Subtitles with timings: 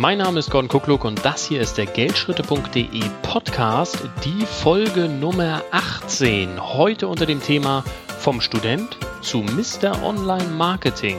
[0.00, 2.86] Mein Name ist Gordon Kukluk und das hier ist der Geldschritte.de
[3.22, 6.50] Podcast, die Folge Nummer 18.
[6.76, 10.00] Heute unter dem Thema Vom Student zu Mr.
[10.04, 11.16] Online Marketing.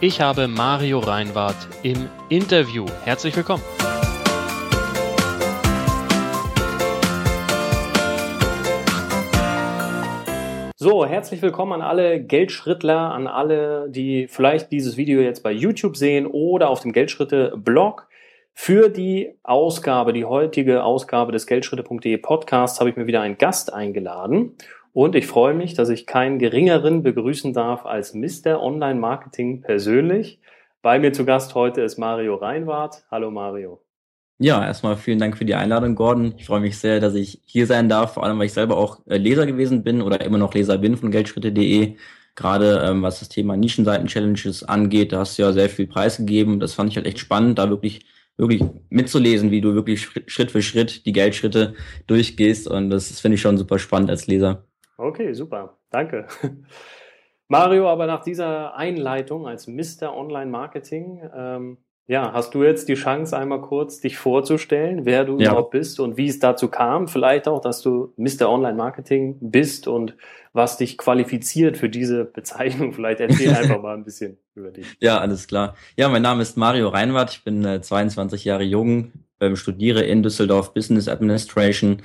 [0.00, 2.86] Ich habe Mario Reinwart im Interview.
[3.02, 3.64] Herzlich willkommen.
[10.76, 15.96] So, herzlich willkommen an alle Geldschrittler, an alle, die vielleicht dieses Video jetzt bei YouTube
[15.96, 18.06] sehen oder auf dem Geldschritte-Blog.
[18.62, 23.72] Für die Ausgabe, die heutige Ausgabe des Geldschritte.de Podcasts habe ich mir wieder einen Gast
[23.72, 24.52] eingeladen.
[24.92, 28.62] Und ich freue mich, dass ich keinen geringeren begrüßen darf als Mr.
[28.62, 30.40] Online Marketing persönlich.
[30.82, 33.02] Bei mir zu Gast heute ist Mario Reinwart.
[33.10, 33.80] Hallo Mario.
[34.36, 36.34] Ja, erstmal vielen Dank für die Einladung, Gordon.
[36.36, 38.98] Ich freue mich sehr, dass ich hier sein darf, vor allem weil ich selber auch
[39.06, 41.96] äh, Leser gewesen bin oder immer noch Leser bin von Geldschritte.de.
[42.34, 46.60] Gerade ähm, was das Thema Nischenseiten-Challenges angeht, da hast du ja sehr viel preisgegeben.
[46.60, 48.04] Das fand ich halt echt spannend, da wirklich
[48.40, 51.74] wirklich mitzulesen, wie du wirklich Schritt für Schritt die Geldschritte
[52.06, 52.68] durchgehst.
[52.68, 54.64] Und das finde ich schon super spannend als Leser.
[54.96, 55.78] Okay, super.
[55.90, 56.26] Danke.
[57.48, 60.14] Mario, aber nach dieser Einleitung als Mr.
[60.16, 65.38] Online Marketing, ähm, ja, hast du jetzt die Chance, einmal kurz dich vorzustellen, wer du
[65.38, 65.50] ja.
[65.50, 67.06] überhaupt bist und wie es dazu kam?
[67.06, 68.48] Vielleicht auch, dass du Mr.
[68.48, 70.16] Online Marketing bist und
[70.52, 72.92] was dich qualifiziert für diese Bezeichnung.
[72.94, 74.86] Vielleicht erzähl einfach mal ein bisschen über dich.
[74.98, 75.76] Ja, alles klar.
[75.96, 77.30] Ja, mein Name ist Mario Reinwart.
[77.30, 82.02] Ich bin äh, 22 Jahre jung, ähm, studiere in Düsseldorf Business Administration.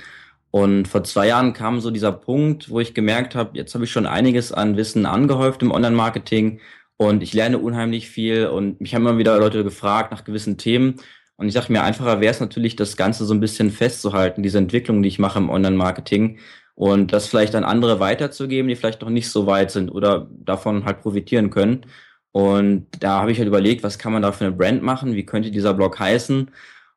[0.52, 3.90] Und vor zwei Jahren kam so dieser Punkt, wo ich gemerkt habe, jetzt habe ich
[3.90, 6.60] schon einiges an Wissen angehäuft im Online-Marketing
[6.96, 10.96] und ich lerne unheimlich viel und mich haben immer wieder Leute gefragt nach gewissen Themen.
[11.36, 14.58] Und ich dachte mir, einfacher wäre es natürlich, das Ganze so ein bisschen festzuhalten, diese
[14.58, 16.38] Entwicklung, die ich mache im Online-Marketing
[16.74, 20.84] und das vielleicht an andere weiterzugeben, die vielleicht noch nicht so weit sind oder davon
[20.84, 21.86] halt profitieren können.
[22.32, 25.14] Und da habe ich halt überlegt, was kann man da für eine Brand machen?
[25.14, 26.50] Wie könnte dieser Blog heißen?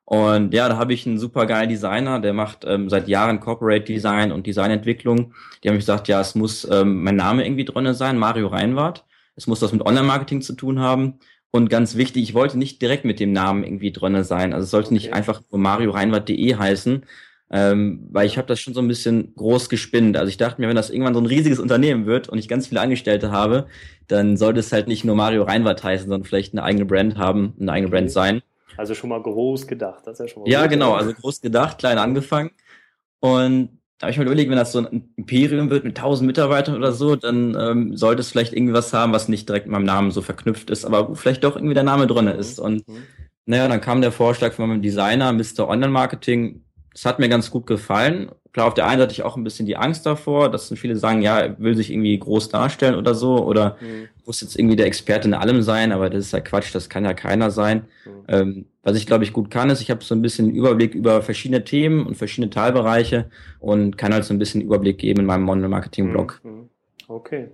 [0.04, 3.84] Und ja, da habe ich einen super geilen Designer, der macht ähm, seit Jahren Corporate
[3.84, 5.34] Design und Designentwicklung.
[5.62, 9.06] Die haben gesagt, ja, es muss ähm, mein Name irgendwie drinne sein, Mario Reinwart.
[9.40, 11.18] Es muss was mit Online-Marketing zu tun haben.
[11.50, 14.52] Und ganz wichtig, ich wollte nicht direkt mit dem Namen irgendwie drinne sein.
[14.52, 14.94] Also es sollte okay.
[14.94, 17.06] nicht einfach nur marioreinwart.de heißen,
[17.50, 20.18] ähm, weil ich habe das schon so ein bisschen groß gespinnt.
[20.18, 22.66] Also ich dachte mir, wenn das irgendwann so ein riesiges Unternehmen wird und ich ganz
[22.66, 23.66] viele Angestellte habe,
[24.08, 27.54] dann sollte es halt nicht nur Mario Reinwart heißen, sondern vielleicht eine eigene Brand haben,
[27.58, 27.96] eine eigene okay.
[27.96, 28.42] Brand sein.
[28.76, 31.78] Also schon mal groß gedacht, das ist ja schon mal Ja, genau, also groß gedacht,
[31.78, 32.50] klein angefangen.
[33.20, 36.74] Und da habe ich mir überlegt, wenn das so ein Imperium wird mit 1000 Mitarbeitern
[36.74, 39.84] oder so, dann ähm, sollte es vielleicht irgendwie was haben, was nicht direkt mit meinem
[39.84, 42.40] Namen so verknüpft ist, aber wo vielleicht doch irgendwie der Name drin mhm.
[42.40, 42.58] ist.
[42.58, 43.02] Und mhm.
[43.44, 45.68] naja, dann kam der Vorschlag von meinem Designer, Mr.
[45.68, 46.64] Online Marketing.
[46.92, 48.30] Das hat mir ganz gut gefallen.
[48.52, 50.96] Klar, auf der einen Seite hatte ich auch ein bisschen die Angst davor, dass viele
[50.96, 54.08] sagen, ja, er will sich irgendwie groß darstellen oder so, oder mhm.
[54.26, 57.04] muss jetzt irgendwie der Experte in allem sein, aber das ist ja Quatsch, das kann
[57.04, 57.84] ja keiner sein.
[58.04, 58.10] Mhm.
[58.26, 61.22] Ähm, was ich, glaube ich, gut kann, ist, ich habe so ein bisschen Überblick über
[61.22, 63.30] verschiedene Themen und verschiedene Teilbereiche
[63.60, 66.40] und kann halt so ein bisschen Überblick geben in meinem Online-Marketing-Blog.
[66.42, 66.68] Mhm.
[67.06, 67.48] Okay.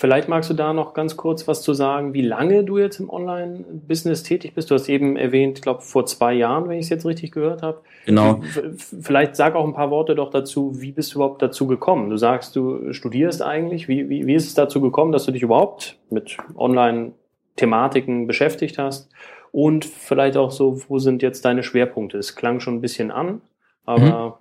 [0.00, 3.10] Vielleicht magst du da noch ganz kurz was zu sagen, wie lange du jetzt im
[3.10, 4.70] Online-Business tätig bist.
[4.70, 7.60] Du hast eben erwähnt, ich glaube, vor zwei Jahren, wenn ich es jetzt richtig gehört
[7.60, 7.82] habe.
[8.06, 8.40] Genau.
[8.78, 12.08] Vielleicht sag auch ein paar Worte doch dazu, wie bist du überhaupt dazu gekommen?
[12.08, 13.88] Du sagst, du studierst eigentlich.
[13.88, 19.10] Wie, wie, wie ist es dazu gekommen, dass du dich überhaupt mit Online-Thematiken beschäftigt hast?
[19.52, 22.16] Und vielleicht auch so, wo sind jetzt deine Schwerpunkte?
[22.16, 23.42] Es klang schon ein bisschen an,
[23.84, 24.32] aber mhm.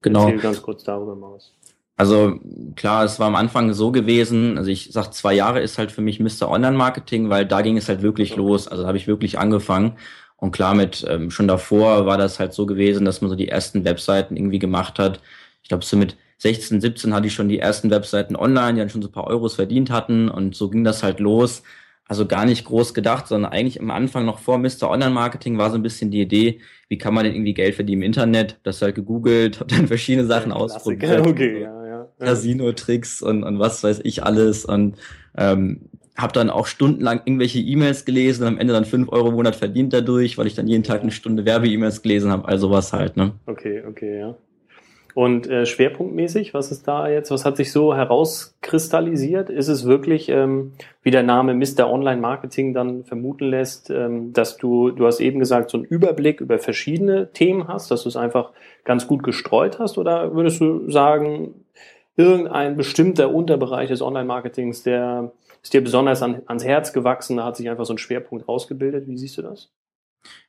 [0.00, 0.30] genau.
[0.36, 1.52] ganz kurz darüber mal was.
[1.98, 2.38] Also
[2.76, 6.00] klar, es war am Anfang so gewesen, also ich sag, zwei Jahre ist halt für
[6.00, 6.48] mich Mr.
[6.48, 8.68] Online-Marketing, weil da ging es halt wirklich los.
[8.68, 9.94] Also da habe ich wirklich angefangen.
[10.36, 13.48] Und klar, mit ähm, schon davor war das halt so gewesen, dass man so die
[13.48, 15.20] ersten Webseiten irgendwie gemacht hat.
[15.64, 18.90] Ich glaube, so mit 16, 17 hatte ich schon die ersten Webseiten online, die dann
[18.90, 20.28] schon so ein paar Euros verdient hatten.
[20.28, 21.64] Und so ging das halt los.
[22.06, 24.88] Also gar nicht groß gedacht, sondern eigentlich am Anfang noch vor Mr.
[24.88, 28.02] Online Marketing war so ein bisschen die Idee, wie kann man denn irgendwie Geld verdienen
[28.02, 28.58] im Internet?
[28.62, 31.26] Das halt gegoogelt, habe dann verschiedene Sachen ausprobiert.
[31.26, 31.77] Okay, ja.
[32.18, 34.96] Casino-Tricks und, und was weiß ich alles und
[35.36, 39.34] ähm, habe dann auch stundenlang irgendwelche E-Mails gelesen und am Ende dann fünf Euro im
[39.36, 42.92] Monat verdient dadurch, weil ich dann jeden Tag eine Stunde Werbe-E-Mails gelesen habe, also was
[42.92, 43.32] halt, ne?
[43.46, 44.36] Okay, okay, ja.
[45.14, 49.50] Und äh, schwerpunktmäßig, was ist da jetzt, was hat sich so herauskristallisiert?
[49.50, 51.90] Ist es wirklich, ähm, wie der Name Mr.
[51.90, 56.40] Online Marketing dann vermuten lässt, ähm, dass du, du hast eben gesagt, so einen Überblick
[56.40, 58.52] über verschiedene Themen hast, dass du es einfach
[58.84, 59.98] ganz gut gestreut hast?
[59.98, 61.64] Oder würdest du sagen,
[62.18, 65.32] irgendein bestimmter Unterbereich des Online-Marketings, der
[65.62, 69.06] ist dir besonders an, ans Herz gewachsen, da hat sich einfach so ein Schwerpunkt rausgebildet?
[69.06, 69.70] Wie siehst du das?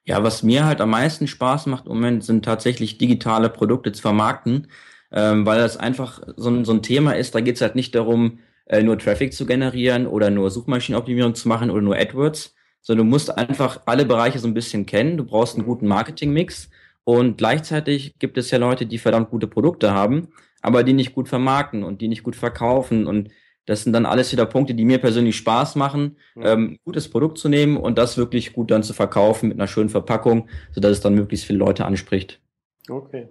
[0.04, 4.02] Ja, was mir halt am meisten Spaß macht im Moment, sind tatsächlich digitale Produkte zu
[4.02, 4.68] vermarkten,
[5.12, 7.36] ähm, weil das einfach so ein, so ein Thema ist.
[7.36, 11.48] Da geht es halt nicht darum, äh, nur Traffic zu generieren oder nur Suchmaschinenoptimierung zu
[11.48, 15.18] machen oder nur AdWords, sondern du musst einfach alle Bereiche so ein bisschen kennen.
[15.18, 16.70] Du brauchst einen guten Marketingmix
[17.04, 20.30] und gleichzeitig gibt es ja Leute, die verdammt gute Produkte haben,
[20.62, 23.30] aber die nicht gut vermarkten und die nicht gut verkaufen und
[23.66, 26.44] das sind dann alles wieder Punkte, die mir persönlich Spaß machen, mhm.
[26.44, 29.90] ähm, gutes Produkt zu nehmen und das wirklich gut dann zu verkaufen mit einer schönen
[29.90, 32.42] Verpackung, sodass es dann möglichst viele Leute anspricht.
[32.90, 33.30] Okay.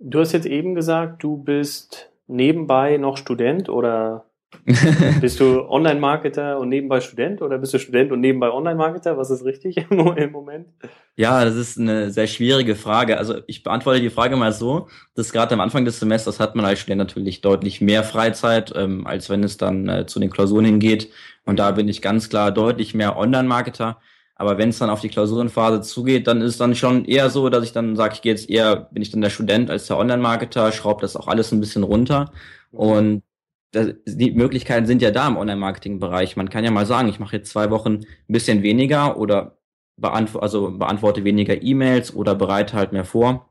[0.00, 4.29] Du hast jetzt eben gesagt, du bist nebenbei noch Student oder
[5.20, 9.16] bist du Online-Marketer und nebenbei Student oder bist du Student und nebenbei Online-Marketer?
[9.16, 10.68] Was ist richtig im Moment?
[11.16, 13.18] Ja, das ist eine sehr schwierige Frage.
[13.18, 16.64] Also ich beantworte die Frage mal so, dass gerade am Anfang des Semesters hat man
[16.64, 20.64] als Student natürlich deutlich mehr Freizeit, ähm, als wenn es dann äh, zu den Klausuren
[20.64, 21.10] hingeht.
[21.46, 23.98] Und da bin ich ganz klar deutlich mehr Online-Marketer.
[24.34, 27.50] Aber wenn es dann auf die Klausurenphase zugeht, dann ist es dann schon eher so,
[27.50, 29.98] dass ich dann sage, ich gehe jetzt eher, bin ich dann der Student als der
[29.98, 32.32] Online-Marketer, schraube das auch alles ein bisschen runter.
[32.72, 33.29] Und das,
[33.72, 36.36] die Möglichkeiten sind ja da im Online-Marketing-Bereich.
[36.36, 39.58] Man kann ja mal sagen, ich mache jetzt zwei Wochen ein bisschen weniger oder
[39.96, 43.48] beantw also beantworte weniger E-Mails oder bereite halt mehr vor.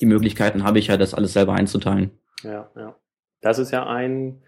[0.00, 2.10] Die Möglichkeiten habe ich ja, das alles selber einzuteilen.
[2.42, 2.94] Ja, ja.
[3.40, 4.42] Das ist ja ein,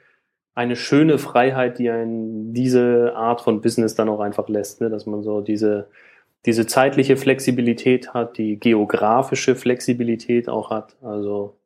[0.55, 4.91] eine schöne Freiheit, die einen diese Art von Business dann auch einfach lässt, ne?
[4.91, 5.89] dass man so diese,
[6.47, 10.97] diese zeitliche Flexibilität hat, die geografische Flexibilität auch hat.
[11.03, 11.60] Also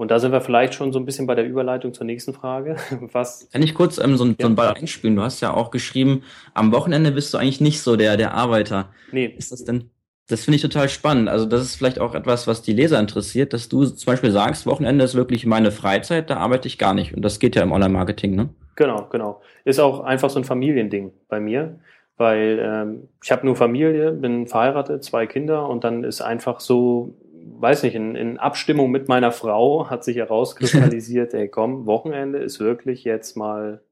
[0.00, 2.76] und da sind wir vielleicht schon so ein bisschen bei der Überleitung zur nächsten Frage.
[3.12, 3.50] Was?
[3.52, 4.36] Kann ich kurz ähm, so, ein, ja.
[4.40, 5.14] so einen Ball einspielen?
[5.14, 6.22] Du hast ja auch geschrieben,
[6.54, 8.88] am Wochenende bist du eigentlich nicht so der, der Arbeiter.
[9.12, 9.26] Nee.
[9.36, 9.90] Ist das denn?
[10.26, 11.28] Das finde ich total spannend.
[11.28, 14.64] Also das ist vielleicht auch etwas, was die Leser interessiert, dass du zum Beispiel sagst,
[14.64, 17.14] Wochenende ist wirklich meine Freizeit, da arbeite ich gar nicht.
[17.14, 18.48] Und das geht ja im Online-Marketing, ne?
[18.76, 19.42] Genau, genau.
[19.66, 21.78] Ist auch einfach so ein Familiending bei mir,
[22.16, 27.18] weil ähm, ich habe nur Familie, bin verheiratet, zwei Kinder und dann ist einfach so,
[27.60, 32.60] weiß nicht, in, in Abstimmung mit meiner Frau hat sich herauskristallisiert, ey komm, Wochenende ist
[32.60, 33.82] wirklich jetzt mal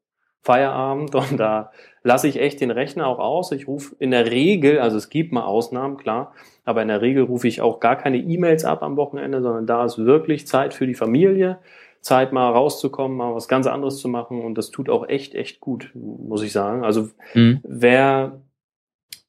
[0.42, 1.72] Feierabend und da
[2.02, 3.52] lasse ich echt den Rechner auch aus.
[3.52, 6.32] Ich rufe in der Regel, also es gibt mal Ausnahmen, klar,
[6.64, 9.84] aber in der Regel rufe ich auch gar keine E-Mails ab am Wochenende, sondern da
[9.84, 11.58] ist wirklich Zeit für die Familie,
[12.00, 15.60] Zeit mal rauszukommen, mal was ganz anderes zu machen und das tut auch echt, echt
[15.60, 16.84] gut, muss ich sagen.
[16.84, 17.60] Also mhm.
[17.64, 18.40] wer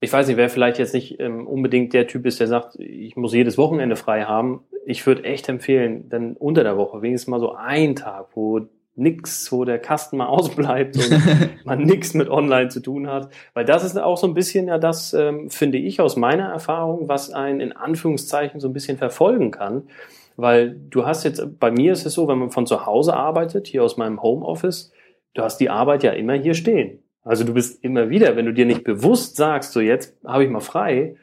[0.01, 3.15] ich weiß nicht, wer vielleicht jetzt nicht ähm, unbedingt der Typ ist, der sagt, ich
[3.17, 4.63] muss jedes Wochenende frei haben.
[4.85, 8.61] Ich würde echt empfehlen, dann unter der Woche wenigstens mal so einen Tag, wo
[8.95, 11.19] nix, wo der Kasten mal ausbleibt und
[11.65, 13.29] man nix mit online zu tun hat.
[13.53, 17.09] Weil das ist auch so ein bisschen ja das, ähm, finde ich aus meiner Erfahrung,
[17.09, 19.89] was einen in Anführungszeichen so ein bisschen verfolgen kann.
[20.37, 23.67] Weil du hast jetzt, bei mir ist es so, wenn man von zu Hause arbeitet,
[23.67, 24.93] hier aus meinem Homeoffice,
[25.33, 26.99] du hast die Arbeit ja immer hier stehen.
[27.23, 30.49] Also du bist immer wieder, wenn du dir nicht bewusst sagst, so jetzt habe ich
[30.49, 31.15] mal frei,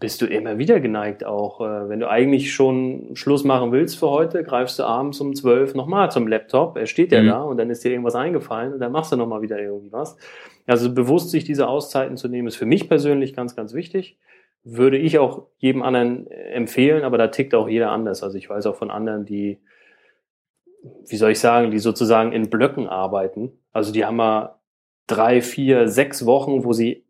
[0.00, 1.60] bist du immer wieder geneigt auch.
[1.60, 5.74] Äh, wenn du eigentlich schon Schluss machen willst für heute, greifst du abends um zwölf
[5.74, 7.26] nochmal zum Laptop, er steht ja mhm.
[7.26, 10.16] da und dann ist dir irgendwas eingefallen und dann machst du nochmal wieder irgendwie was.
[10.66, 14.18] Also bewusst sich diese Auszeiten zu nehmen, ist für mich persönlich ganz, ganz wichtig.
[14.62, 18.22] Würde ich auch jedem anderen empfehlen, aber da tickt auch jeder anders.
[18.22, 19.58] Also ich weiß auch von anderen, die,
[21.08, 23.52] wie soll ich sagen, die sozusagen in Blöcken arbeiten.
[23.72, 24.59] Also die haben mal
[25.10, 27.04] drei, vier, sechs Wochen, wo sie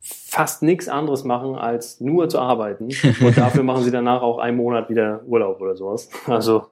[0.00, 2.88] fast nichts anderes machen, als nur zu arbeiten.
[3.20, 6.08] Und dafür machen sie danach auch einen Monat wieder Urlaub oder sowas.
[6.26, 6.66] Also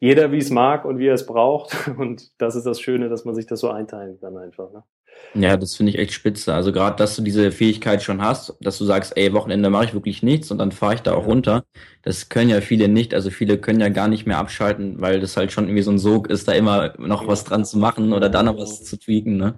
[0.00, 1.76] jeder, wie es mag und wie er es braucht.
[1.96, 4.72] Und das ist das Schöne, dass man sich das so einteilen kann einfach.
[4.72, 4.82] Ne?
[5.34, 6.52] Ja, das finde ich echt spitze.
[6.52, 9.94] Also gerade, dass du diese Fähigkeit schon hast, dass du sagst, ey, Wochenende mache ich
[9.94, 11.28] wirklich nichts und dann fahre ich da auch ja.
[11.28, 11.64] runter.
[12.02, 13.14] Das können ja viele nicht.
[13.14, 15.98] Also viele können ja gar nicht mehr abschalten, weil das halt schon irgendwie so ein
[15.98, 19.36] Sog ist, da immer noch was dran zu machen oder da noch was zu tweaken.
[19.36, 19.54] Ne?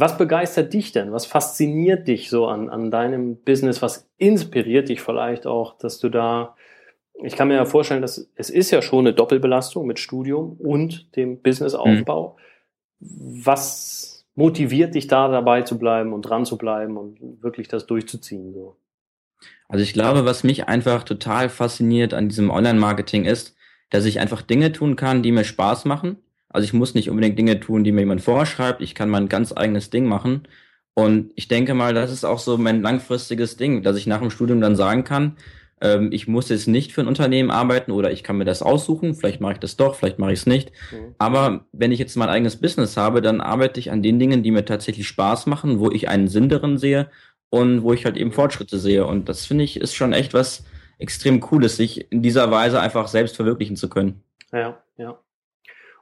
[0.00, 1.12] Was begeistert dich denn?
[1.12, 3.82] Was fasziniert dich so an, an deinem Business?
[3.82, 6.56] Was inspiriert dich vielleicht auch, dass du da,
[7.22, 11.14] ich kann mir ja vorstellen, dass es ist ja schon eine Doppelbelastung mit Studium und
[11.16, 12.38] dem Businessaufbau.
[12.98, 13.44] Mhm.
[13.44, 18.54] Was motiviert dich da dabei zu bleiben und dran zu bleiben und wirklich das durchzuziehen?
[18.54, 18.76] So?
[19.68, 23.54] Also ich glaube, was mich einfach total fasziniert an diesem Online-Marketing ist,
[23.90, 26.16] dass ich einfach Dinge tun kann, die mir Spaß machen
[26.50, 28.82] also ich muss nicht unbedingt Dinge tun, die mir jemand vorschreibt.
[28.82, 30.42] Ich kann mein ganz eigenes Ding machen.
[30.94, 34.30] Und ich denke mal, das ist auch so mein langfristiges Ding, dass ich nach dem
[34.30, 35.36] Studium dann sagen kann,
[35.80, 39.14] ähm, ich muss jetzt nicht für ein Unternehmen arbeiten oder ich kann mir das aussuchen.
[39.14, 40.72] Vielleicht mache ich das doch, vielleicht mache ich es nicht.
[40.92, 41.14] Mhm.
[41.18, 44.50] Aber wenn ich jetzt mein eigenes Business habe, dann arbeite ich an den Dingen, die
[44.50, 47.10] mir tatsächlich Spaß machen, wo ich einen Sinn darin sehe
[47.48, 49.06] und wo ich halt eben Fortschritte sehe.
[49.06, 50.64] Und das finde ich ist schon echt was
[50.98, 54.22] extrem Cooles, sich in dieser Weise einfach selbst verwirklichen zu können.
[54.52, 55.18] Ja, ja.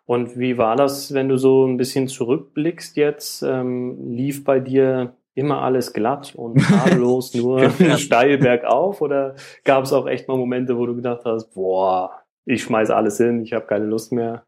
[0.08, 3.42] Und wie war das, wenn du so ein bisschen zurückblickst jetzt?
[3.42, 9.02] Ähm, lief bei dir immer alles glatt und tadellos nur steil bergauf?
[9.02, 9.34] Oder
[9.64, 13.42] gab es auch echt mal Momente, wo du gedacht hast, boah, ich schmeiß alles hin,
[13.42, 14.44] ich habe keine Lust mehr?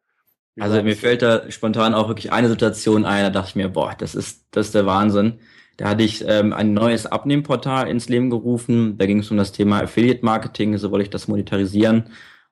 [0.59, 3.95] Also mir fällt da spontan auch wirklich eine Situation ein, da dachte ich mir, boah,
[3.99, 5.41] das ist, das ist der Wahnsinn.
[5.77, 8.97] Da hatte ich ähm, ein neues Abnehmportal ins Leben gerufen.
[8.97, 12.05] Da ging es um das Thema Affiliate Marketing, so wollte ich das monetarisieren.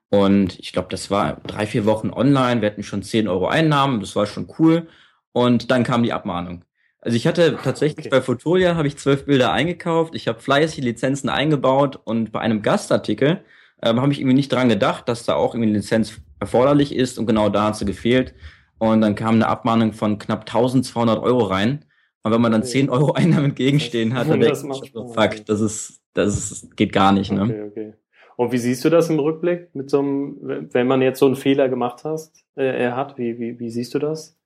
[0.09, 2.61] Und ich glaube, das war drei, vier Wochen online.
[2.61, 4.87] Wir hatten schon 10 Euro Einnahmen, das war schon cool.
[5.31, 6.65] Und dann kam die Abmahnung.
[7.01, 8.17] Also ich hatte tatsächlich okay.
[8.17, 12.61] bei Fotolia habe ich zwölf Bilder eingekauft, ich habe fleißig Lizenzen eingebaut und bei einem
[12.61, 13.41] Gastartikel
[13.81, 17.17] ähm, habe ich irgendwie nicht dran gedacht, dass da auch irgendwie eine Lizenz erforderlich ist
[17.17, 18.33] und genau da hat sie gefehlt.
[18.79, 21.85] Und dann kam eine Abmahnung von knapp 1200 Euro rein.
[22.23, 24.77] Und wenn man dann 10 Euro Einnahmen entgegenstehen hat, dann denkt man,
[25.13, 27.43] fuck, das ist, das ist, geht gar nicht, ne?
[27.43, 27.93] Okay, okay.
[28.39, 31.35] Und wie siehst du das im Rückblick mit so einem, wenn man jetzt so einen
[31.35, 34.37] Fehler gemacht hast, äh, er hat, wie, wie, wie siehst du das?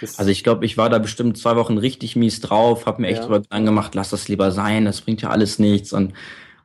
[0.00, 3.06] das also ich glaube, ich war da bestimmt zwei Wochen richtig mies drauf, habe mir
[3.06, 3.26] echt ja.
[3.26, 6.14] drüber angemacht, lass das lieber sein, das bringt ja alles nichts und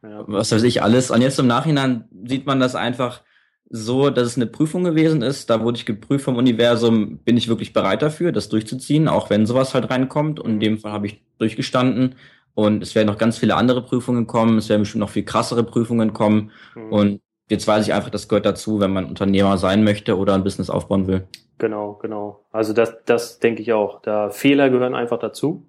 [0.01, 0.23] ja.
[0.25, 1.11] was weiß ich alles.
[1.11, 3.21] Und jetzt im Nachhinein sieht man das einfach
[3.69, 5.51] so, dass es eine Prüfung gewesen ist.
[5.51, 9.45] Da wurde ich geprüft vom Universum, bin ich wirklich bereit dafür, das durchzuziehen, auch wenn
[9.45, 10.39] sowas halt reinkommt.
[10.39, 12.15] Und in dem Fall habe ich durchgestanden.
[12.55, 14.57] Und es werden noch ganz viele andere Prüfungen kommen.
[14.57, 16.51] Es werden bestimmt noch viel krassere Prüfungen kommen.
[16.75, 16.91] Mhm.
[16.91, 20.43] Und jetzt weiß ich einfach, das gehört dazu, wenn man Unternehmer sein möchte oder ein
[20.43, 21.27] Business aufbauen will.
[21.57, 22.45] Genau, genau.
[22.51, 24.01] Also das, das denke ich auch.
[24.01, 25.65] Da Fehler gehören einfach dazu.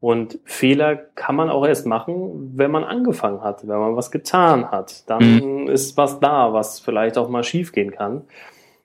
[0.00, 4.70] Und Fehler kann man auch erst machen, wenn man angefangen hat, wenn man was getan
[4.70, 5.08] hat.
[5.08, 5.68] Dann mhm.
[5.68, 8.24] ist was da, was vielleicht auch mal schiefgehen kann.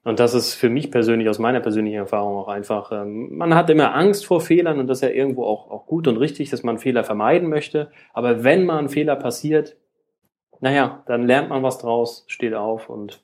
[0.04, 3.70] Und das ist für mich persönlich, aus meiner persönlichen Erfahrung auch einfach, ähm, man hat
[3.70, 6.64] immer Angst vor Fehlern und das ist ja irgendwo auch, auch gut und richtig, dass
[6.64, 7.92] man Fehler vermeiden möchte.
[8.14, 9.76] Aber wenn mal ein Fehler passiert,
[10.62, 13.24] naja, dann lernt man was draus, steht auf und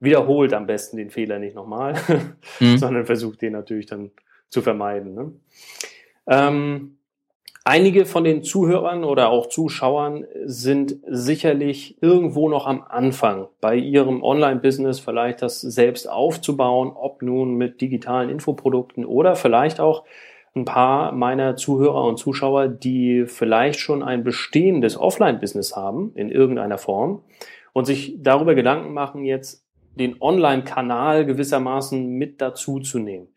[0.00, 1.94] wiederholt am besten den Fehler nicht nochmal,
[2.60, 2.78] mhm.
[2.78, 4.10] sondern versucht den natürlich dann
[4.48, 5.14] zu vermeiden.
[5.14, 5.32] Ne?
[6.26, 6.98] Ähm,
[7.64, 14.24] Einige von den Zuhörern oder auch Zuschauern sind sicherlich irgendwo noch am Anfang bei ihrem
[14.24, 20.04] Online-Business, vielleicht das selbst aufzubauen, ob nun mit digitalen Infoprodukten oder vielleicht auch
[20.56, 26.78] ein paar meiner Zuhörer und Zuschauer, die vielleicht schon ein bestehendes Offline-Business haben in irgendeiner
[26.78, 27.22] Form
[27.72, 29.64] und sich darüber Gedanken machen, jetzt
[29.94, 33.28] den Online-Kanal gewissermaßen mit dazu zu nehmen.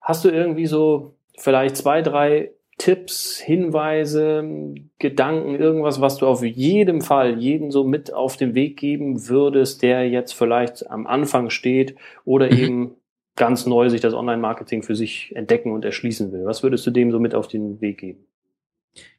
[0.00, 7.00] Hast du irgendwie so vielleicht zwei, drei Tipps, Hinweise, Gedanken, irgendwas, was du auf jeden
[7.00, 11.96] Fall jeden so mit auf den Weg geben würdest, der jetzt vielleicht am Anfang steht
[12.24, 12.58] oder mhm.
[12.58, 12.96] eben
[13.34, 16.44] ganz neu sich das Online-Marketing für sich entdecken und erschließen will?
[16.44, 18.26] Was würdest du dem so mit auf den Weg geben?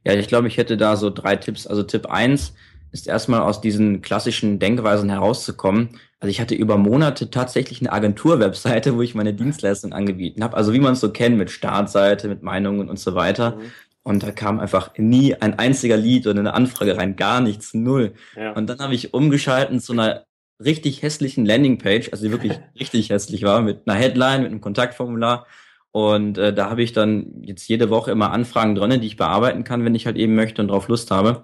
[0.03, 1.67] Ja, ich glaube, ich hätte da so drei Tipps.
[1.67, 2.55] Also Tipp eins
[2.91, 5.89] ist erstmal aus diesen klassischen Denkweisen herauszukommen.
[6.19, 10.57] Also ich hatte über Monate tatsächlich eine Agentur-Webseite, wo ich meine Dienstleistung angeboten habe.
[10.57, 13.55] Also wie man es so kennt mit Startseite, mit Meinungen und so weiter.
[13.55, 13.71] Mhm.
[14.03, 18.13] Und da kam einfach nie ein einziger Lied oder eine Anfrage rein, gar nichts, null.
[18.37, 18.53] Ja.
[18.53, 20.23] Und dann habe ich umgeschalten zu einer
[20.63, 25.45] richtig hässlichen Landingpage, also die wirklich richtig hässlich war, mit einer Headline, mit einem Kontaktformular.
[25.91, 29.63] Und äh, da habe ich dann jetzt jede Woche immer Anfragen drin, die ich bearbeiten
[29.63, 31.43] kann, wenn ich halt eben möchte und drauf Lust habe.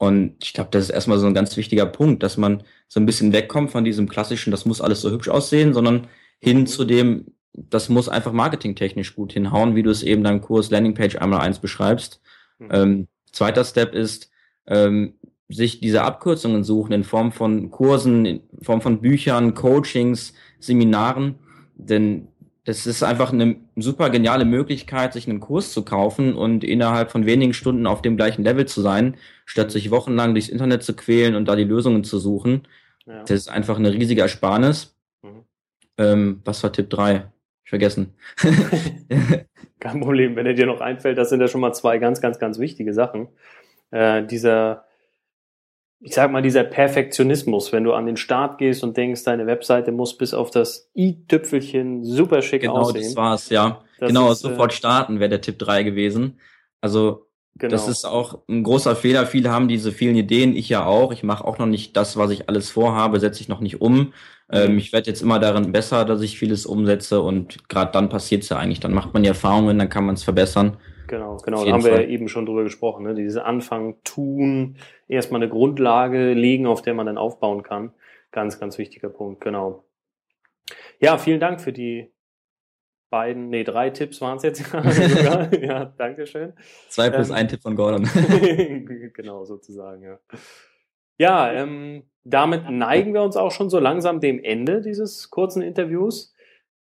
[0.00, 3.04] Und ich glaube, das ist erstmal so ein ganz wichtiger Punkt, dass man so ein
[3.04, 6.06] bisschen wegkommt von diesem klassischen, das muss alles so hübsch aussehen, sondern
[6.38, 10.70] hin zu dem, das muss einfach marketingtechnisch gut hinhauen, wie du es eben deinem Kurs
[10.70, 12.22] Landingpage einmal eins beschreibst.
[12.58, 12.68] Mhm.
[12.72, 14.30] Ähm, zweiter Step ist,
[14.66, 15.16] ähm,
[15.50, 21.34] sich diese Abkürzungen suchen in Form von Kursen, in Form von Büchern, Coachings, Seminaren,
[21.74, 22.28] denn
[22.70, 27.26] das ist einfach eine super geniale Möglichkeit, sich einen Kurs zu kaufen und innerhalb von
[27.26, 31.34] wenigen Stunden auf dem gleichen Level zu sein, statt sich wochenlang durchs Internet zu quälen
[31.34, 32.68] und da die Lösungen zu suchen.
[33.06, 33.22] Ja.
[33.22, 34.96] Das ist einfach eine riesige Ersparnis.
[35.22, 35.44] Mhm.
[35.98, 37.24] Ähm, was war Tipp 3?
[37.64, 38.14] Ich vergessen.
[39.80, 42.38] Kein Problem, wenn er dir noch einfällt, das sind ja schon mal zwei ganz, ganz,
[42.38, 43.26] ganz wichtige Sachen.
[43.90, 44.84] Äh, dieser
[46.02, 49.92] ich sag mal, dieser Perfektionismus, wenn du an den Start gehst und denkst, deine Webseite
[49.92, 53.02] muss bis auf das i-Tüpfelchen super schick genau, aussehen.
[53.02, 53.82] Genau, das war's, ja.
[53.98, 56.40] Das genau, ist, sofort äh, starten wäre der Tipp drei gewesen.
[56.80, 57.26] Also
[57.56, 57.72] genau.
[57.72, 59.26] das ist auch ein großer Fehler.
[59.26, 61.12] Viele haben diese vielen Ideen, ich ja auch.
[61.12, 64.14] Ich mache auch noch nicht das, was ich alles vorhabe, setze ich noch nicht um.
[64.50, 68.48] Ähm, ich werde jetzt immer darin besser, dass ich vieles umsetze und gerade dann passiert's
[68.48, 68.80] ja eigentlich.
[68.80, 70.78] Dann macht man die Erfahrungen, dann kann man es verbessern.
[71.10, 71.64] Genau, genau.
[71.64, 71.90] Da haben Fall.
[71.90, 73.04] wir ja eben schon drüber gesprochen.
[73.04, 73.14] Ne?
[73.14, 74.76] Diese Anfang tun,
[75.08, 77.92] erstmal eine Grundlage legen, auf der man dann aufbauen kann.
[78.30, 79.82] Ganz, ganz wichtiger Punkt, genau.
[81.00, 82.12] Ja, vielen Dank für die
[83.10, 85.52] beiden, nee, drei Tipps waren es jetzt sogar.
[85.60, 86.52] ja, danke schön.
[86.88, 88.04] Zwei plus ähm, ein Tipp von Gordon.
[89.14, 90.20] genau, sozusagen, ja.
[91.18, 96.29] Ja, ähm, damit neigen wir uns auch schon so langsam dem Ende dieses kurzen Interviews.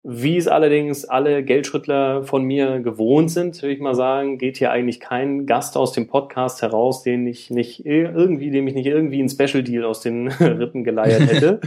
[0.05, 4.71] Wie es allerdings alle Geldschrittler von mir gewohnt sind, würde ich mal sagen, geht hier
[4.71, 9.19] eigentlich kein Gast aus dem Podcast heraus, den ich nicht irgendwie, dem ich nicht irgendwie
[9.19, 11.61] einen Special Deal aus den Rippen geleiert hätte.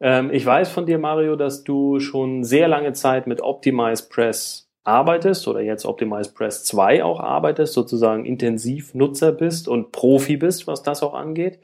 [0.00, 4.68] Ähm, ich weiß von dir, Mario, dass du schon sehr lange Zeit mit Optimize Press
[4.84, 10.66] arbeitest oder jetzt Optimize Press 2 auch arbeitest, sozusagen intensiv Nutzer bist und Profi bist,
[10.66, 11.58] was das auch angeht.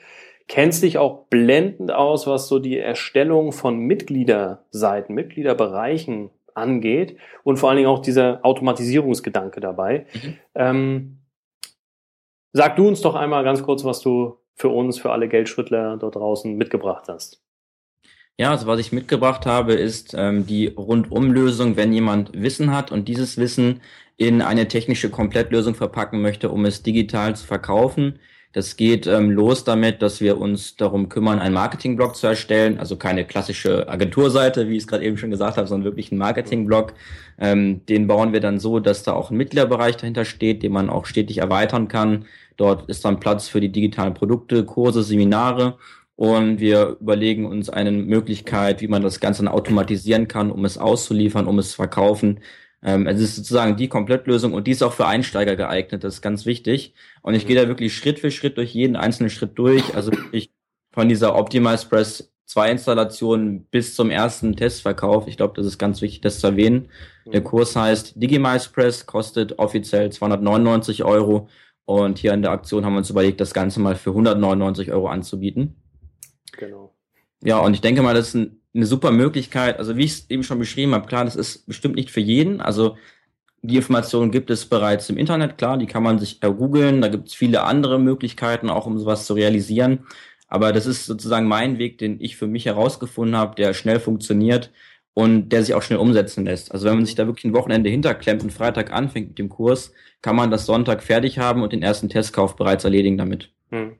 [0.49, 7.69] Kennst dich auch blendend aus, was so die Erstellung von Mitgliederseiten, Mitgliederbereichen angeht und vor
[7.69, 10.07] allen Dingen auch dieser Automatisierungsgedanke dabei.
[10.15, 10.37] Mhm.
[10.55, 11.19] Ähm,
[12.53, 16.17] sag du uns doch einmal ganz kurz, was du für uns, für alle Geldschrittler dort
[16.17, 17.43] draußen mitgebracht hast.
[18.41, 23.09] Ja, also was ich mitgebracht habe, ist ähm, die Rundumlösung, wenn jemand Wissen hat und
[23.09, 23.81] dieses Wissen
[24.17, 28.19] in eine technische Komplettlösung verpacken möchte, um es digital zu verkaufen.
[28.53, 32.97] Das geht ähm, los damit, dass wir uns darum kümmern, einen Marketingblog zu erstellen, also
[32.97, 36.95] keine klassische Agenturseite, wie ich es gerade eben schon gesagt habe, sondern wirklich einen Marketingblog.
[37.39, 40.89] Ähm, den bauen wir dann so, dass da auch ein Mitgliederbereich dahinter steht, den man
[40.89, 42.25] auch stetig erweitern kann.
[42.57, 45.77] Dort ist dann Platz für die digitalen Produkte, Kurse, Seminare
[46.17, 50.79] und wir überlegen uns eine Möglichkeit, wie man das Ganze dann automatisieren kann, um es
[50.79, 52.41] auszuliefern, um es zu verkaufen.
[52.83, 56.23] Ähm, es ist sozusagen die Komplettlösung und die ist auch für Einsteiger geeignet, das ist
[56.23, 56.95] ganz wichtig.
[57.23, 59.95] Und ich gehe da wirklich Schritt für Schritt durch jeden einzelnen Schritt durch.
[59.95, 60.53] Also ich
[60.93, 65.29] von dieser Optimize Press 2 Installation bis zum ersten Testverkauf.
[65.29, 66.89] Ich glaube, das ist ganz wichtig, das zu erwähnen.
[67.27, 71.49] Der Kurs heißt Digimize Press, kostet offiziell 299 Euro.
[71.85, 75.09] Und hier in der Aktion haben wir uns überlegt, das Ganze mal für 199 Euro
[75.09, 75.77] anzubieten.
[76.53, 76.95] Genau.
[77.43, 79.79] Ja, und ich denke mal, das ist ein, eine super Möglichkeit.
[79.79, 82.61] Also wie ich es eben schon beschrieben habe, klar, das ist bestimmt nicht für jeden.
[82.61, 82.97] Also
[83.63, 87.01] die Informationen gibt es bereits im Internet, klar, die kann man sich googeln.
[87.01, 90.07] Da gibt es viele andere Möglichkeiten, auch um sowas zu realisieren.
[90.47, 94.71] Aber das ist sozusagen mein Weg, den ich für mich herausgefunden habe, der schnell funktioniert
[95.13, 96.73] und der sich auch schnell umsetzen lässt.
[96.73, 99.93] Also wenn man sich da wirklich ein Wochenende hinterklemmt und Freitag anfängt mit dem Kurs,
[100.23, 103.51] kann man das Sonntag fertig haben und den ersten Testkauf bereits erledigen damit.
[103.71, 103.97] Mhm.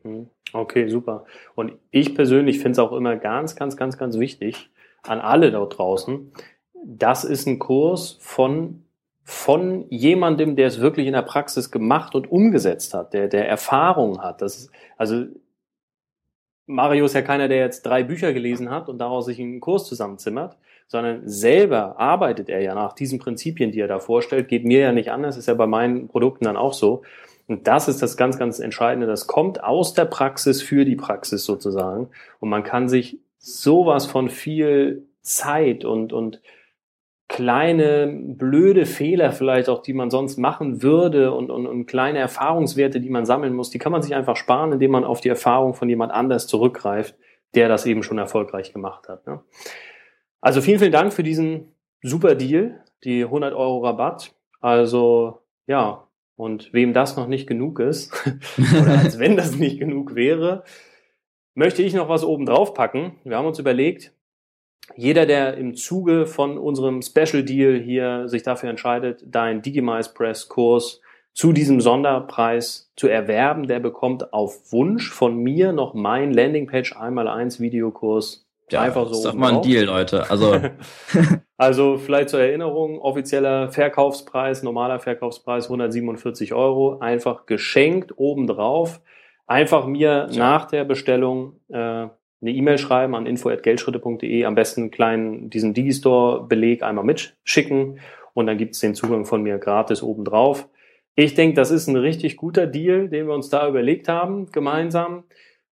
[0.53, 1.25] Okay, super.
[1.55, 4.71] Und ich persönlich finde es auch immer ganz, ganz, ganz, ganz wichtig
[5.03, 6.33] an alle dort draußen.
[6.85, 8.85] Das ist ein Kurs von
[9.31, 14.23] von jemandem, der es wirklich in der Praxis gemacht und umgesetzt hat, der, der Erfahrung
[14.23, 14.41] hat.
[14.41, 15.27] Das ist, also
[16.65, 19.85] Mario ist ja keiner, der jetzt drei Bücher gelesen hat und daraus sich einen Kurs
[19.87, 20.57] zusammenzimmert,
[20.87, 24.49] sondern selber arbeitet er ja nach diesen Prinzipien, die er da vorstellt.
[24.49, 27.03] Geht mir ja nicht anders, ist ja bei meinen Produkten dann auch so.
[27.49, 29.07] Und das ist das ganz, ganz Entscheidende.
[29.07, 32.11] Das kommt aus der Praxis für die Praxis sozusagen.
[32.41, 36.43] Und man kann sich sowas von viel Zeit und, und
[37.29, 43.01] kleine blöde Fehler vielleicht auch, die man sonst machen würde und, und, und kleine Erfahrungswerte,
[43.01, 45.75] die man sammeln muss, die kann man sich einfach sparen, indem man auf die Erfahrung
[45.75, 47.17] von jemand anders zurückgreift,
[47.55, 49.27] der das eben schon erfolgreich gemacht hat.
[49.27, 49.41] Ne?
[50.41, 54.35] Also vielen, vielen Dank für diesen super Deal, die 100 Euro Rabatt.
[54.61, 56.08] Also ja,
[56.39, 58.13] und wem das noch nicht genug ist,
[58.81, 60.63] oder als wenn das nicht genug wäre,
[61.55, 63.17] möchte ich noch was oben drauf packen.
[63.25, 64.13] Wir haben uns überlegt,
[64.97, 70.49] jeder, der im Zuge von unserem Special Deal hier sich dafür entscheidet, deinen Digimize Press
[70.49, 71.01] Kurs
[71.35, 77.27] zu diesem Sonderpreis zu erwerben, der bekommt auf Wunsch von mir noch mein Landingpage einmal
[77.27, 79.15] eins Videokurs ja, einfach so.
[79.15, 80.31] Ist doch mal ein Deal, Leute.
[80.31, 80.61] Also.
[81.59, 89.01] also vielleicht zur Erinnerung, offizieller Verkaufspreis, normaler Verkaufspreis 147 Euro, einfach geschenkt obendrauf.
[89.49, 90.39] Einfach mir ja.
[90.39, 97.05] nach der Bestellung äh, eine E-Mail schreiben an info.geldschritte.de, am besten kleinen diesen Digistore-Beleg einmal
[97.05, 97.99] mitschicken
[98.35, 100.69] und dann gibt's den Zugang von mir gratis obendrauf.
[101.17, 105.25] Ich denke, das ist ein richtig guter Deal, den wir uns da überlegt haben, gemeinsam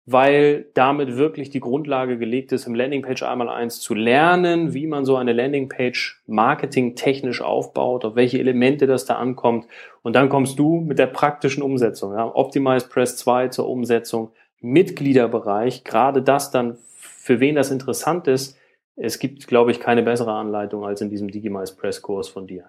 [0.05, 5.05] weil damit wirklich die Grundlage gelegt ist, im Landingpage einmal eins zu lernen, wie man
[5.05, 9.65] so eine Landingpage marketingtechnisch aufbaut, auf welche Elemente das da ankommt.
[10.01, 12.13] Und dann kommst du mit der praktischen Umsetzung.
[12.13, 12.29] Ja.
[12.35, 18.57] Optimize Press 2 zur Umsetzung, Mitgliederbereich, gerade das dann, für wen das interessant ist.
[18.95, 22.65] Es gibt, glaube ich, keine bessere Anleitung als in diesem Digimize Press Kurs von dir.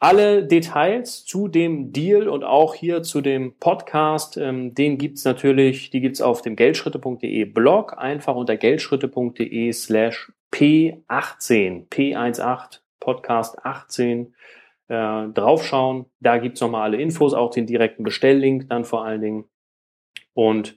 [0.00, 5.90] Alle Details zu dem Deal und auch hier zu dem Podcast, ähm, den gibt's natürlich,
[5.90, 14.34] die gibt's auf dem geldschritte.de Blog, einfach unter geldschritte.de slash P18, P18, Podcast 18,
[14.88, 16.06] äh, draufschauen.
[16.20, 19.44] Da gibt's nochmal alle Infos, auch den direkten Bestelllink dann vor allen Dingen.
[20.34, 20.76] Und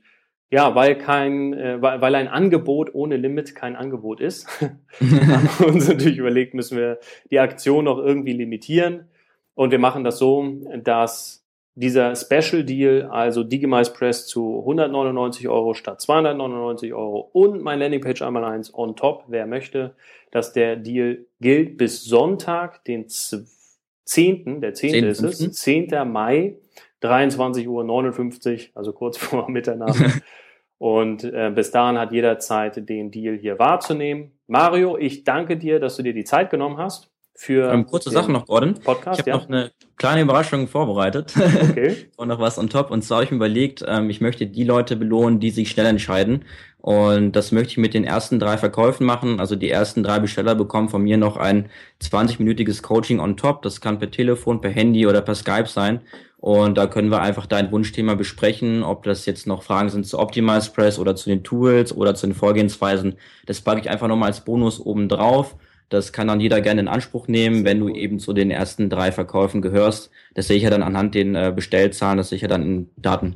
[0.49, 5.67] ja, weil kein, äh, weil, weil ein Angebot ohne Limit kein Angebot ist, haben wir
[5.67, 6.99] uns natürlich überlegt, müssen wir
[7.31, 9.07] die Aktion noch irgendwie limitieren.
[9.55, 10.45] Und wir machen das so,
[10.83, 11.43] dass
[11.77, 18.23] dieser Special Deal, also Digimize Press zu 199 Euro statt 299 Euro und mein Landingpage
[18.23, 19.95] einmal eins on top, wer möchte,
[20.31, 24.89] dass der Deal gilt bis Sonntag, den 10., der 10.
[24.91, 25.03] 10.
[25.05, 25.89] ist es, 10.
[26.12, 26.55] Mai,
[27.01, 30.21] 23.59 Uhr, also kurz vor Mitternacht.
[30.79, 34.39] Und äh, bis dahin hat jeder Zeit, den Deal hier wahrzunehmen.
[34.45, 37.71] Mario, ich danke dir, dass du dir die Zeit genommen hast für.
[37.71, 38.73] Ähm, kurze Sache noch, Gordon.
[38.73, 39.38] Podcast, ich habe ja?
[39.38, 41.34] noch eine kleine Überraschung vorbereitet.
[41.38, 42.10] Okay.
[42.17, 42.91] und noch was on top.
[42.91, 45.86] Und zwar habe ich mir überlegt, ähm, ich möchte die Leute belohnen, die sich schnell
[45.86, 46.45] entscheiden.
[46.80, 49.39] Und das möchte ich mit den ersten drei Verkäufen machen.
[49.39, 51.69] Also die ersten drei Besteller bekommen von mir noch ein
[52.02, 53.62] 20-minütiges Coaching on top.
[53.62, 56.02] Das kann per Telefon, per Handy oder per Skype sein.
[56.39, 60.19] Und da können wir einfach dein Wunschthema besprechen, ob das jetzt noch Fragen sind zu
[60.19, 63.17] Optimize Press oder zu den Tools oder zu den Vorgehensweisen.
[63.45, 65.56] Das packe ich einfach nochmal als Bonus oben drauf.
[65.89, 69.12] Das kann dann jeder gerne in Anspruch nehmen, wenn du eben zu den ersten drei
[69.12, 70.12] Verkäufen gehörst.
[70.34, 72.89] Das sehe ich ja dann anhand den äh, Bestellzahlen, das sehe ich ja dann in
[72.97, 73.36] Daten.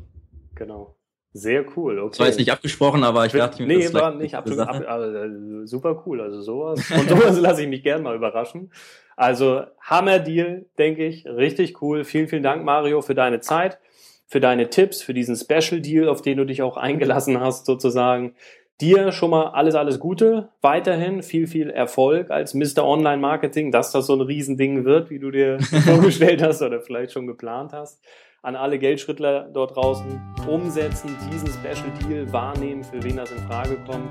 [0.56, 0.96] Genau.
[1.34, 1.98] Sehr cool.
[1.98, 2.10] Okay.
[2.10, 4.86] Das war jetzt nicht abgesprochen, aber ich dachte mir, nee, das war nicht abgesprochen.
[4.86, 6.20] Ab, also, super cool.
[6.20, 6.82] Also sowas.
[6.88, 8.72] Von sowas lasse ich mich gerne mal überraschen.
[9.16, 11.26] Also Hammer-Deal, denke ich.
[11.26, 12.04] Richtig cool.
[12.04, 13.80] Vielen, vielen Dank, Mario, für deine Zeit,
[14.28, 18.36] für deine Tipps, für diesen Special-Deal, auf den du dich auch eingelassen hast, sozusagen.
[18.82, 20.50] Dir schon mal alles, alles Gute.
[20.62, 22.84] Weiterhin viel, viel Erfolg als Mr.
[22.84, 27.12] Online Marketing, dass das so ein Riesending wird, wie du dir vorgestellt hast oder vielleicht
[27.12, 28.02] schon geplant hast.
[28.42, 33.78] An alle Geldschrittler dort draußen umsetzen, diesen Special Deal wahrnehmen, für wen das in Frage
[33.86, 34.10] kommt.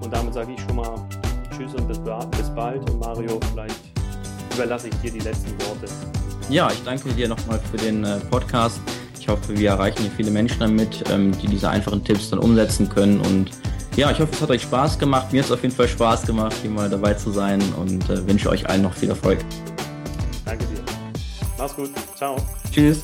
[0.00, 0.94] Und damit sage ich schon mal
[1.56, 2.88] Tschüss und bis, bis bald.
[2.88, 3.80] Und Mario, vielleicht
[4.54, 5.92] überlasse ich dir die letzten Worte.
[6.48, 8.80] Ja, ich danke dir nochmal für den äh, Podcast.
[9.18, 12.88] Ich hoffe, wir erreichen hier viele Menschen damit, ähm, die diese einfachen Tipps dann umsetzen
[12.88, 13.50] können und
[13.96, 15.32] ja, ich hoffe, es hat euch Spaß gemacht.
[15.32, 18.26] Mir hat es auf jeden Fall Spaß gemacht, hier mal dabei zu sein und äh,
[18.26, 19.38] wünsche euch allen noch viel Erfolg.
[20.44, 20.80] Danke dir.
[21.58, 21.90] Mach's gut.
[22.16, 22.36] Ciao.
[22.70, 23.02] Tschüss.